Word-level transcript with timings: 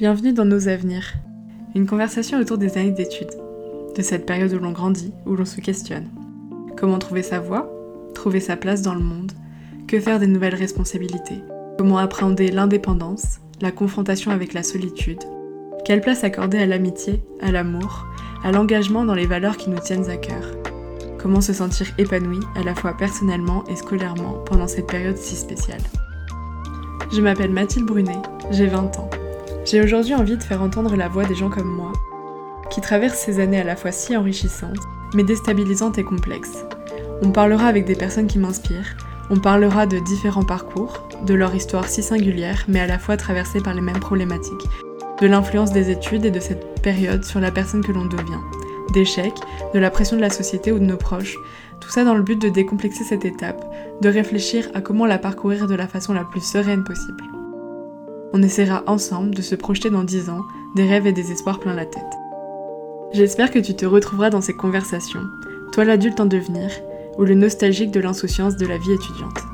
Bienvenue 0.00 0.32
dans 0.32 0.46
Nos 0.46 0.66
Avenirs, 0.66 1.12
une 1.74 1.86
conversation 1.86 2.38
autour 2.38 2.56
des 2.56 2.78
années 2.78 2.90
d'études, 2.90 3.36
de 3.94 4.00
cette 4.00 4.24
période 4.24 4.50
où 4.54 4.58
l'on 4.58 4.72
grandit, 4.72 5.12
où 5.26 5.36
l'on 5.36 5.44
se 5.44 5.60
questionne. 5.60 6.08
Comment 6.78 6.98
trouver 6.98 7.22
sa 7.22 7.38
voie, 7.38 7.70
trouver 8.14 8.40
sa 8.40 8.56
place 8.56 8.80
dans 8.80 8.94
le 8.94 9.04
monde, 9.04 9.32
que 9.86 10.00
faire 10.00 10.18
des 10.18 10.26
nouvelles 10.26 10.54
responsabilités, 10.54 11.42
comment 11.76 11.98
appréhender 11.98 12.50
l'indépendance, 12.50 13.40
la 13.60 13.72
confrontation 13.72 14.30
avec 14.30 14.54
la 14.54 14.62
solitude, 14.62 15.20
quelle 15.84 16.00
place 16.00 16.24
accorder 16.24 16.56
à 16.56 16.64
l'amitié, 16.64 17.22
à 17.42 17.52
l'amour, 17.52 18.06
à 18.42 18.52
l'engagement 18.52 19.04
dans 19.04 19.12
les 19.12 19.26
valeurs 19.26 19.58
qui 19.58 19.68
nous 19.68 19.80
tiennent 19.80 20.08
à 20.08 20.16
cœur, 20.16 20.56
comment 21.18 21.42
se 21.42 21.52
sentir 21.52 21.88
épanoui 21.98 22.40
à 22.56 22.62
la 22.62 22.74
fois 22.74 22.96
personnellement 22.96 23.64
et 23.68 23.76
scolairement 23.76 24.42
pendant 24.46 24.66
cette 24.66 24.86
période 24.86 25.18
si 25.18 25.36
spéciale. 25.36 25.82
Je 27.12 27.20
m'appelle 27.20 27.52
Mathilde 27.52 27.84
Brunet, 27.84 28.22
j'ai 28.50 28.66
20 28.66 28.98
ans. 28.98 29.10
J'ai 29.70 29.80
aujourd'hui 29.80 30.14
envie 30.14 30.36
de 30.36 30.42
faire 30.42 30.62
entendre 30.62 30.96
la 30.96 31.06
voix 31.06 31.24
des 31.24 31.36
gens 31.36 31.48
comme 31.48 31.72
moi, 31.72 31.92
qui 32.70 32.80
traversent 32.80 33.20
ces 33.20 33.38
années 33.38 33.60
à 33.60 33.64
la 33.64 33.76
fois 33.76 33.92
si 33.92 34.16
enrichissantes, 34.16 34.80
mais 35.14 35.22
déstabilisantes 35.22 35.96
et 35.96 36.02
complexes. 36.02 36.64
On 37.22 37.30
parlera 37.30 37.68
avec 37.68 37.84
des 37.84 37.94
personnes 37.94 38.26
qui 38.26 38.40
m'inspirent, 38.40 38.96
on 39.30 39.38
parlera 39.38 39.86
de 39.86 40.00
différents 40.00 40.42
parcours, 40.42 41.08
de 41.24 41.34
leur 41.34 41.54
histoire 41.54 41.86
si 41.86 42.02
singulière, 42.02 42.64
mais 42.66 42.80
à 42.80 42.88
la 42.88 42.98
fois 42.98 43.16
traversée 43.16 43.60
par 43.60 43.74
les 43.74 43.80
mêmes 43.80 44.00
problématiques, 44.00 44.66
de 45.20 45.28
l'influence 45.28 45.70
des 45.70 45.88
études 45.88 46.24
et 46.24 46.32
de 46.32 46.40
cette 46.40 46.82
période 46.82 47.24
sur 47.24 47.38
la 47.38 47.52
personne 47.52 47.84
que 47.84 47.92
l'on 47.92 48.06
devient, 48.06 48.40
d'échecs, 48.92 49.38
de 49.72 49.78
la 49.78 49.92
pression 49.92 50.16
de 50.16 50.22
la 50.22 50.30
société 50.30 50.72
ou 50.72 50.80
de 50.80 50.84
nos 50.84 50.96
proches, 50.96 51.36
tout 51.78 51.90
ça 51.90 52.02
dans 52.02 52.14
le 52.14 52.24
but 52.24 52.42
de 52.42 52.48
décomplexer 52.48 53.04
cette 53.04 53.24
étape, 53.24 53.64
de 54.00 54.08
réfléchir 54.08 54.68
à 54.74 54.80
comment 54.80 55.06
la 55.06 55.18
parcourir 55.18 55.68
de 55.68 55.76
la 55.76 55.86
façon 55.86 56.12
la 56.12 56.24
plus 56.24 56.44
sereine 56.44 56.82
possible. 56.82 57.22
On 58.32 58.42
essaiera 58.42 58.84
ensemble 58.86 59.34
de 59.34 59.42
se 59.42 59.54
projeter 59.54 59.90
dans 59.90 60.04
10 60.04 60.30
ans, 60.30 60.44
des 60.76 60.88
rêves 60.88 61.06
et 61.06 61.12
des 61.12 61.32
espoirs 61.32 61.58
plein 61.58 61.74
la 61.74 61.86
tête. 61.86 62.02
J'espère 63.12 63.50
que 63.50 63.58
tu 63.58 63.74
te 63.74 63.84
retrouveras 63.84 64.30
dans 64.30 64.40
ces 64.40 64.54
conversations, 64.54 65.24
toi 65.72 65.84
l'adulte 65.84 66.20
en 66.20 66.26
devenir, 66.26 66.70
ou 67.18 67.24
le 67.24 67.34
nostalgique 67.34 67.90
de 67.90 68.00
l'insouciance 68.00 68.56
de 68.56 68.66
la 68.66 68.78
vie 68.78 68.92
étudiante. 68.92 69.49